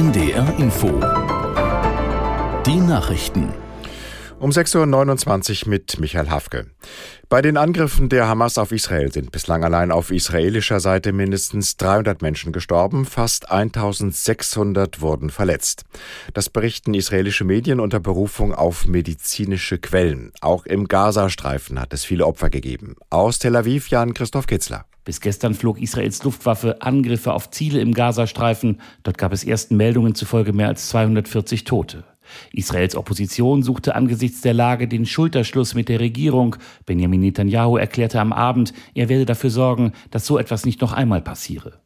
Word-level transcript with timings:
NDR 0.00 0.58
Info. 0.58 0.88
Die 2.64 2.80
Nachrichten. 2.80 3.52
Um 4.38 4.48
6.29 4.48 5.64
Uhr 5.64 5.68
mit 5.68 6.00
Michael 6.00 6.30
Hafke. 6.30 6.68
Bei 7.28 7.42
den 7.42 7.58
Angriffen 7.58 8.08
der 8.08 8.26
Hamas 8.26 8.56
auf 8.56 8.72
Israel 8.72 9.12
sind 9.12 9.30
bislang 9.30 9.62
allein 9.62 9.90
auf 9.92 10.10
israelischer 10.10 10.80
Seite 10.80 11.12
mindestens 11.12 11.76
300 11.76 12.22
Menschen 12.22 12.50
gestorben, 12.50 13.04
fast 13.04 13.50
1600 13.50 15.02
wurden 15.02 15.28
verletzt. 15.28 15.84
Das 16.32 16.48
berichten 16.48 16.94
israelische 16.94 17.44
Medien 17.44 17.78
unter 17.78 18.00
Berufung 18.00 18.54
auf 18.54 18.86
medizinische 18.86 19.76
Quellen. 19.76 20.32
Auch 20.40 20.64
im 20.64 20.88
Gazastreifen 20.88 21.78
hat 21.78 21.92
es 21.92 22.06
viele 22.06 22.24
Opfer 22.24 22.48
gegeben. 22.48 22.96
Aus 23.10 23.38
Tel 23.38 23.54
Aviv 23.54 23.88
Jan 23.88 24.14
Christoph 24.14 24.46
Kitzler. 24.46 24.86
Bis 25.04 25.20
gestern 25.20 25.54
flog 25.54 25.80
Israels 25.80 26.22
Luftwaffe 26.24 26.82
Angriffe 26.82 27.32
auf 27.32 27.50
Ziele 27.50 27.80
im 27.80 27.94
Gazastreifen. 27.94 28.80
Dort 29.02 29.18
gab 29.18 29.32
es 29.32 29.44
ersten 29.44 29.76
Meldungen 29.76 30.14
zufolge 30.14 30.52
mehr 30.52 30.68
als 30.68 30.88
240 30.88 31.64
Tote. 31.64 32.04
Israels 32.52 32.94
Opposition 32.94 33.62
suchte 33.62 33.94
angesichts 33.94 34.40
der 34.40 34.54
Lage 34.54 34.86
den 34.88 35.06
Schulterschluss 35.06 35.74
mit 35.74 35.88
der 35.88 36.00
Regierung. 36.00 36.56
Benjamin 36.86 37.20
Netanyahu 37.20 37.76
erklärte 37.76 38.20
am 38.20 38.32
Abend, 38.32 38.72
er 38.94 39.08
werde 39.08 39.26
dafür 39.26 39.50
sorgen, 39.50 39.92
dass 40.10 40.26
so 40.26 40.38
etwas 40.38 40.64
nicht 40.64 40.80
noch 40.80 40.92
einmal 40.92 41.22
passiere. 41.22 41.80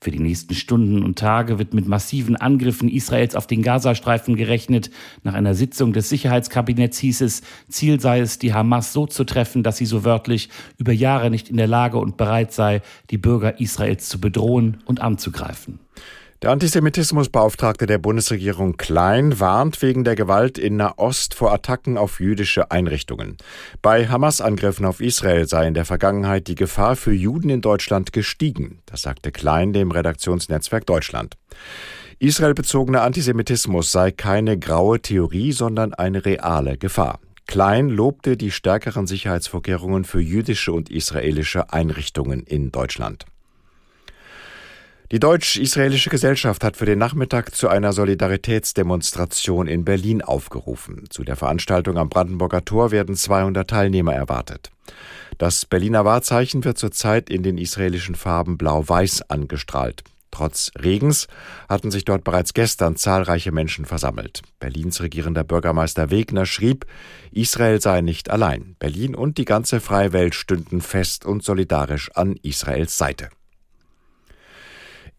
Für 0.00 0.10
die 0.10 0.18
nächsten 0.18 0.54
Stunden 0.54 1.02
und 1.02 1.18
Tage 1.18 1.58
wird 1.58 1.74
mit 1.74 1.86
massiven 1.86 2.36
Angriffen 2.36 2.88
Israels 2.88 3.34
auf 3.34 3.46
den 3.46 3.62
Gazastreifen 3.62 4.36
gerechnet. 4.36 4.90
Nach 5.22 5.34
einer 5.34 5.54
Sitzung 5.54 5.92
des 5.92 6.08
Sicherheitskabinetts 6.08 6.98
hieß 6.98 7.20
es, 7.22 7.42
Ziel 7.68 8.00
sei 8.00 8.20
es, 8.20 8.38
die 8.38 8.54
Hamas 8.54 8.92
so 8.92 9.06
zu 9.06 9.24
treffen, 9.24 9.62
dass 9.62 9.76
sie 9.76 9.86
so 9.86 10.04
wörtlich 10.04 10.48
über 10.78 10.92
Jahre 10.92 11.30
nicht 11.30 11.48
in 11.48 11.56
der 11.56 11.66
Lage 11.66 11.98
und 11.98 12.16
bereit 12.16 12.52
sei, 12.52 12.82
die 13.10 13.18
Bürger 13.18 13.60
Israels 13.60 14.08
zu 14.08 14.20
bedrohen 14.20 14.78
und 14.84 15.00
anzugreifen. 15.00 15.78
Der 16.42 16.50
Antisemitismusbeauftragte 16.50 17.86
der 17.86 17.96
Bundesregierung 17.96 18.76
Klein 18.76 19.40
warnt 19.40 19.80
wegen 19.80 20.04
der 20.04 20.16
Gewalt 20.16 20.58
in 20.58 20.76
Nahost 20.76 21.32
vor 21.34 21.50
Attacken 21.50 21.96
auf 21.96 22.20
jüdische 22.20 22.70
Einrichtungen. 22.70 23.38
Bei 23.80 24.06
Hamas-Angriffen 24.06 24.84
auf 24.84 25.00
Israel 25.00 25.48
sei 25.48 25.66
in 25.66 25.72
der 25.72 25.86
Vergangenheit 25.86 26.46
die 26.48 26.54
Gefahr 26.54 26.94
für 26.94 27.14
Juden 27.14 27.48
in 27.48 27.62
Deutschland 27.62 28.12
gestiegen. 28.12 28.80
Das 28.84 29.00
sagte 29.00 29.32
Klein 29.32 29.72
dem 29.72 29.90
Redaktionsnetzwerk 29.90 30.84
Deutschland. 30.84 31.36
Israelbezogener 32.18 33.00
Antisemitismus 33.00 33.90
sei 33.90 34.10
keine 34.10 34.58
graue 34.58 35.00
Theorie, 35.00 35.52
sondern 35.52 35.94
eine 35.94 36.26
reale 36.26 36.76
Gefahr. 36.76 37.18
Klein 37.46 37.88
lobte 37.88 38.36
die 38.36 38.50
stärkeren 38.50 39.06
Sicherheitsvorkehrungen 39.06 40.04
für 40.04 40.20
jüdische 40.20 40.72
und 40.72 40.90
israelische 40.90 41.72
Einrichtungen 41.72 42.42
in 42.42 42.72
Deutschland. 42.72 43.24
Die 45.12 45.20
deutsch-israelische 45.20 46.10
Gesellschaft 46.10 46.64
hat 46.64 46.76
für 46.76 46.84
den 46.84 46.98
Nachmittag 46.98 47.54
zu 47.54 47.68
einer 47.68 47.92
Solidaritätsdemonstration 47.92 49.68
in 49.68 49.84
Berlin 49.84 50.20
aufgerufen. 50.20 51.04
Zu 51.10 51.22
der 51.22 51.36
Veranstaltung 51.36 51.96
am 51.96 52.08
Brandenburger 52.08 52.64
Tor 52.64 52.90
werden 52.90 53.14
200 53.14 53.70
Teilnehmer 53.70 54.14
erwartet. 54.14 54.72
Das 55.38 55.64
Berliner 55.64 56.04
Wahrzeichen 56.04 56.64
wird 56.64 56.78
zurzeit 56.78 57.30
in 57.30 57.44
den 57.44 57.56
israelischen 57.56 58.16
Farben 58.16 58.58
blau-weiß 58.58 59.30
angestrahlt. 59.30 60.02
Trotz 60.32 60.72
Regens 60.76 61.28
hatten 61.68 61.92
sich 61.92 62.04
dort 62.04 62.24
bereits 62.24 62.52
gestern 62.52 62.96
zahlreiche 62.96 63.52
Menschen 63.52 63.84
versammelt. 63.84 64.42
Berlins 64.58 65.00
regierender 65.00 65.44
Bürgermeister 65.44 66.10
Wegner 66.10 66.46
schrieb, 66.46 66.84
Israel 67.30 67.80
sei 67.80 68.00
nicht 68.00 68.28
allein. 68.28 68.74
Berlin 68.80 69.14
und 69.14 69.38
die 69.38 69.44
ganze 69.44 69.78
freie 69.78 70.12
Welt 70.12 70.34
stünden 70.34 70.80
fest 70.80 71.24
und 71.24 71.44
solidarisch 71.44 72.10
an 72.16 72.34
Israels 72.42 72.98
Seite. 72.98 73.28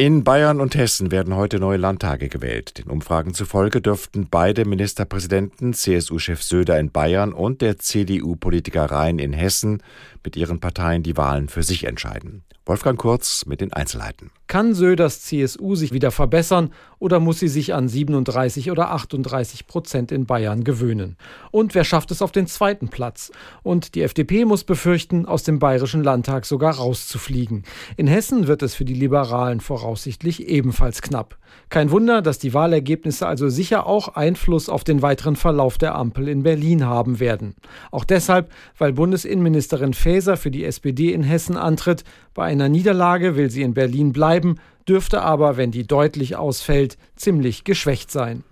In 0.00 0.24
Bayern 0.24 0.62
und 0.62 0.76
Hessen 0.76 1.10
werden 1.10 1.36
heute 1.36 1.60
neue 1.60 1.76
Landtage 1.76 2.30
gewählt. 2.30 2.78
Den 2.78 2.86
Umfragen 2.86 3.34
zufolge 3.34 3.82
dürften 3.82 4.28
beide 4.30 4.64
Ministerpräsidenten, 4.64 5.74
CSU-Chef 5.74 6.42
Söder 6.42 6.80
in 6.80 6.90
Bayern 6.90 7.34
und 7.34 7.60
der 7.60 7.76
CDU-Politiker 7.76 8.86
Rhein 8.86 9.18
in 9.18 9.34
Hessen, 9.34 9.82
mit 10.24 10.36
ihren 10.36 10.58
Parteien 10.58 11.02
die 11.02 11.18
Wahlen 11.18 11.50
für 11.50 11.62
sich 11.62 11.84
entscheiden. 11.84 12.44
Wolfgang 12.70 12.96
Kurz 12.96 13.46
mit 13.46 13.60
den 13.60 13.72
Einzelheiten. 13.72 14.30
Kann 14.46 14.74
Söders 14.74 15.22
CSU 15.22 15.74
sich 15.74 15.92
wieder 15.92 16.12
verbessern 16.12 16.72
oder 17.00 17.18
muss 17.18 17.40
sie 17.40 17.48
sich 17.48 17.74
an 17.74 17.88
37 17.88 18.70
oder 18.70 18.92
38 18.92 19.66
Prozent 19.66 20.12
in 20.12 20.24
Bayern 20.24 20.62
gewöhnen? 20.62 21.16
Und 21.50 21.74
wer 21.74 21.82
schafft 21.82 22.12
es 22.12 22.22
auf 22.22 22.30
den 22.30 22.46
zweiten 22.46 22.86
Platz? 22.86 23.32
Und 23.64 23.96
die 23.96 24.02
FDP 24.02 24.44
muss 24.44 24.62
befürchten, 24.62 25.26
aus 25.26 25.42
dem 25.42 25.58
Bayerischen 25.58 26.04
Landtag 26.04 26.46
sogar 26.46 26.76
rauszufliegen. 26.76 27.64
In 27.96 28.06
Hessen 28.06 28.46
wird 28.46 28.62
es 28.62 28.76
für 28.76 28.84
die 28.84 28.94
Liberalen 28.94 29.58
voraussichtlich 29.58 30.46
ebenfalls 30.46 31.02
knapp. 31.02 31.39
Kein 31.68 31.90
Wunder, 31.90 32.22
dass 32.22 32.38
die 32.38 32.52
Wahlergebnisse 32.52 33.26
also 33.26 33.48
sicher 33.48 33.86
auch 33.86 34.08
Einfluss 34.08 34.68
auf 34.68 34.84
den 34.84 35.02
weiteren 35.02 35.36
Verlauf 35.36 35.78
der 35.78 35.94
Ampel 35.94 36.28
in 36.28 36.42
Berlin 36.42 36.84
haben 36.84 37.20
werden. 37.20 37.54
Auch 37.90 38.04
deshalb, 38.04 38.50
weil 38.76 38.92
Bundesinnenministerin 38.92 39.94
Faeser 39.94 40.36
für 40.36 40.50
die 40.50 40.64
SPD 40.64 41.12
in 41.12 41.22
Hessen 41.22 41.56
antritt. 41.56 42.04
Bei 42.34 42.44
einer 42.44 42.68
Niederlage 42.68 43.36
will 43.36 43.50
sie 43.50 43.62
in 43.62 43.74
Berlin 43.74 44.12
bleiben, 44.12 44.56
dürfte 44.88 45.22
aber, 45.22 45.56
wenn 45.56 45.70
die 45.70 45.86
deutlich 45.86 46.36
ausfällt, 46.36 46.98
ziemlich 47.14 47.64
geschwächt 47.64 48.10
sein. 48.10 48.42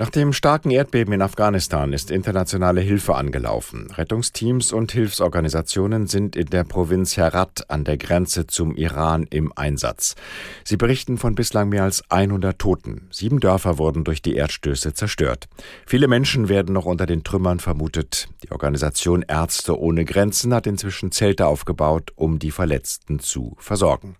Nach 0.00 0.10
dem 0.10 0.32
starken 0.32 0.70
Erdbeben 0.70 1.12
in 1.12 1.22
Afghanistan 1.22 1.92
ist 1.92 2.12
internationale 2.12 2.80
Hilfe 2.80 3.16
angelaufen. 3.16 3.90
Rettungsteams 3.90 4.72
und 4.72 4.92
Hilfsorganisationen 4.92 6.06
sind 6.06 6.36
in 6.36 6.46
der 6.46 6.62
Provinz 6.62 7.16
Herat 7.16 7.68
an 7.68 7.82
der 7.82 7.96
Grenze 7.96 8.46
zum 8.46 8.76
Iran 8.76 9.26
im 9.28 9.52
Einsatz. 9.56 10.14
Sie 10.62 10.76
berichten 10.76 11.18
von 11.18 11.34
bislang 11.34 11.70
mehr 11.70 11.82
als 11.82 12.08
100 12.12 12.56
Toten. 12.60 13.08
Sieben 13.10 13.40
Dörfer 13.40 13.76
wurden 13.78 14.04
durch 14.04 14.22
die 14.22 14.36
Erdstöße 14.36 14.94
zerstört. 14.94 15.48
Viele 15.84 16.06
Menschen 16.06 16.48
werden 16.48 16.74
noch 16.74 16.86
unter 16.86 17.06
den 17.06 17.24
Trümmern 17.24 17.58
vermutet. 17.58 18.28
Die 18.44 18.52
Organisation 18.52 19.24
Ärzte 19.26 19.76
ohne 19.76 20.04
Grenzen 20.04 20.54
hat 20.54 20.68
inzwischen 20.68 21.10
Zelte 21.10 21.48
aufgebaut, 21.48 22.12
um 22.14 22.38
die 22.38 22.52
Verletzten 22.52 23.18
zu 23.18 23.56
versorgen. 23.58 24.14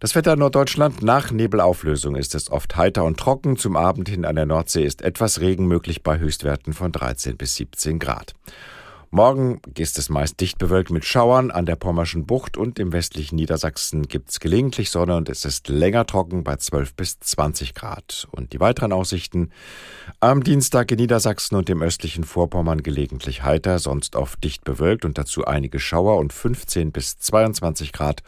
Das 0.00 0.14
Wetter 0.14 0.34
in 0.34 0.38
Norddeutschland 0.38 1.02
nach 1.02 1.32
Nebelauflösung 1.32 2.14
ist 2.14 2.36
es 2.36 2.52
oft 2.52 2.76
heiter 2.76 3.02
und 3.02 3.18
trocken. 3.18 3.56
Zum 3.56 3.76
Abend 3.76 4.08
hin 4.08 4.24
an 4.24 4.36
der 4.36 4.46
Nordsee 4.46 4.84
ist 4.84 5.02
etwas 5.02 5.40
Regen 5.40 5.66
möglich 5.66 6.04
bei 6.04 6.20
Höchstwerten 6.20 6.72
von 6.72 6.92
13 6.92 7.36
bis 7.36 7.56
17 7.56 7.98
Grad. 7.98 8.34
Morgen 9.10 9.60
ist 9.76 9.98
es 9.98 10.08
meist 10.08 10.38
dicht 10.40 10.58
bewölkt 10.58 10.90
mit 10.90 11.04
Schauern. 11.04 11.50
An 11.50 11.66
der 11.66 11.74
Pommerschen 11.74 12.26
Bucht 12.26 12.56
und 12.56 12.78
im 12.78 12.92
westlichen 12.92 13.34
Niedersachsen 13.34 14.06
gibt 14.06 14.30
es 14.30 14.38
gelegentlich 14.38 14.90
Sonne 14.90 15.16
und 15.16 15.28
es 15.28 15.44
ist 15.44 15.66
länger 15.68 16.06
trocken 16.06 16.44
bei 16.44 16.54
12 16.54 16.94
bis 16.94 17.18
20 17.18 17.74
Grad. 17.74 18.28
Und 18.30 18.52
die 18.52 18.60
weiteren 18.60 18.92
Aussichten 18.92 19.50
am 20.20 20.44
Dienstag 20.44 20.92
in 20.92 20.98
Niedersachsen 20.98 21.56
und 21.56 21.68
im 21.70 21.82
östlichen 21.82 22.22
Vorpommern 22.22 22.84
gelegentlich 22.84 23.42
heiter, 23.42 23.80
sonst 23.80 24.14
oft 24.14 24.44
dicht 24.44 24.62
bewölkt 24.62 25.04
und 25.04 25.18
dazu 25.18 25.44
einige 25.44 25.80
Schauer 25.80 26.18
und 26.18 26.32
15 26.32 26.92
bis 26.92 27.18
22 27.18 27.92
Grad. 27.92 28.22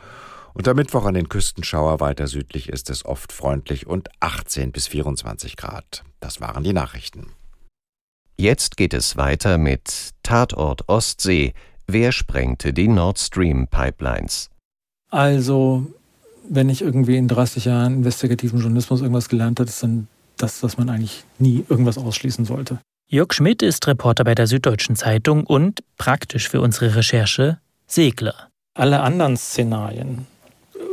Und 0.55 0.66
am 0.69 0.77
Mittwoch 0.77 1.05
an 1.05 1.15
den 1.15 1.28
Küstenschauer 1.28 2.00
weiter 2.00 2.27
südlich 2.27 2.69
ist 2.69 2.91
es 2.91 3.05
oft 3.05 3.33
freundlich 3.33 3.87
und 3.87 4.09
18 4.21 4.72
bis 4.72 4.88
24 4.88 5.56
Grad. 5.56 6.05
Das 6.21 6.41
waren 6.41 6.65
die 6.65 6.72
Nachrichten. 6.72 7.28
Jetzt 8.37 8.77
geht 8.77 8.94
es 8.94 9.16
weiter 9.16 9.59
mit 9.59 10.11
Tatort 10.22 10.88
Ostsee. 10.88 11.53
Wer 11.87 12.12
sprengte 12.12 12.72
die 12.72 12.88
Nord 12.88 13.19
Stream 13.19 13.66
Pipelines? 13.69 14.49
Also, 15.11 15.87
wenn 16.49 16.69
ich 16.69 16.82
irgendwie 16.82 17.17
in 17.17 17.28
30 17.28 17.67
Jahren 17.67 17.94
investigativen 17.94 18.61
Journalismus 18.61 19.03
irgendwas 19.03 19.28
gelernt 19.28 19.61
habe, 19.61 19.69
ist 19.69 19.82
dann 19.82 20.09
das, 20.37 20.61
dass 20.61 20.78
man 20.78 20.88
eigentlich 20.88 21.25
nie 21.38 21.65
irgendwas 21.69 21.99
ausschließen 21.99 22.44
sollte. 22.44 22.78
Jörg 23.09 23.32
Schmidt 23.32 23.62
ist 23.62 23.87
Reporter 23.87 24.25
bei 24.25 24.34
der 24.34 24.47
Süddeutschen 24.47 24.97
Zeitung 24.97 25.44
und 25.44 25.81
praktisch 25.99 26.49
für 26.49 26.61
unsere 26.61 26.94
Recherche 26.94 27.59
Segler. 27.87 28.49
Alle 28.75 29.00
anderen 29.00 29.37
Szenarien, 29.37 30.27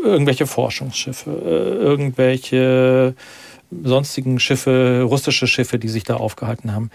irgendwelche 0.07 0.47
Forschungsschiffe, 0.47 1.31
äh, 1.31 1.83
irgendwelche 1.83 3.15
sonstigen 3.83 4.39
Schiffe, 4.39 5.03
russische 5.03 5.47
Schiffe, 5.47 5.79
die 5.79 5.89
sich 5.89 6.03
da 6.03 6.15
aufgehalten 6.15 6.73
haben. 6.73 6.89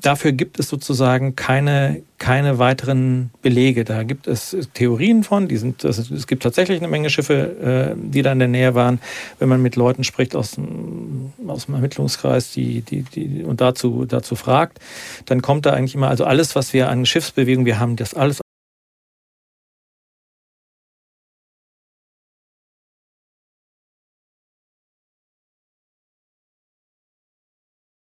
Dafür 0.00 0.32
gibt 0.32 0.58
es 0.58 0.68
sozusagen 0.68 1.36
keine, 1.36 2.02
keine 2.18 2.58
weiteren 2.58 3.30
Belege. 3.42 3.84
Da 3.84 4.02
gibt 4.02 4.26
es 4.26 4.56
Theorien 4.74 5.22
von, 5.22 5.46
die 5.46 5.56
sind, 5.56 5.84
es 5.84 6.26
gibt 6.26 6.42
tatsächlich 6.42 6.78
eine 6.78 6.88
Menge 6.88 7.10
Schiffe, 7.10 7.94
äh, 7.94 7.96
die 7.96 8.22
da 8.22 8.32
in 8.32 8.40
der 8.40 8.48
Nähe 8.48 8.74
waren. 8.74 9.00
Wenn 9.38 9.48
man 9.48 9.62
mit 9.62 9.76
Leuten 9.76 10.02
spricht 10.02 10.34
aus 10.34 10.52
dem, 10.52 11.32
aus 11.46 11.66
dem 11.66 11.74
Ermittlungskreis 11.74 12.50
die, 12.52 12.80
die, 12.80 13.02
die, 13.02 13.44
und 13.44 13.60
dazu, 13.60 14.04
dazu 14.04 14.34
fragt, 14.34 14.80
dann 15.26 15.42
kommt 15.42 15.64
da 15.64 15.72
eigentlich 15.72 15.94
immer, 15.94 16.08
also 16.08 16.24
alles, 16.24 16.56
was 16.56 16.72
wir 16.72 16.88
an 16.88 17.06
Schiffsbewegung, 17.06 17.64
wir 17.64 17.78
haben 17.78 17.96
das 17.96 18.14
alles 18.14 18.43